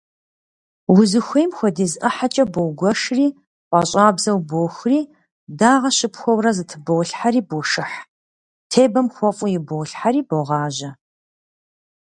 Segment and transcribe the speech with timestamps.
[0.97, 3.27] Узыхуейм хуэдиз ӏыхьэкӏэ боугуэшри
[3.69, 4.99] пӏащӏабзэу бохури,
[5.59, 7.97] дагъэ щыпхуэурэ зэтыболхьэри бошыхь,
[8.71, 10.89] тебэм хуэфӏу иболъхьэри богъажьэ.